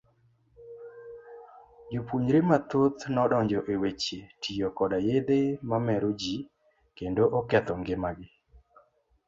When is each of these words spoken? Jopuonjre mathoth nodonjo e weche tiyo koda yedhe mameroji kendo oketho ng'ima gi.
Jopuonjre 1.91 2.39
mathoth 2.49 3.01
nodonjo 3.15 3.59
e 3.73 3.75
weche 3.81 4.19
tiyo 4.41 4.67
koda 4.77 4.97
yedhe 5.07 5.39
mameroji 5.69 6.35
kendo 6.97 7.23
oketho 7.39 7.73
ng'ima 7.81 8.09
gi. 8.17 8.27